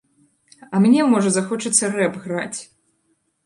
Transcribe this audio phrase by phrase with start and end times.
[0.73, 2.59] А мне, можа, захочацца рэп граць!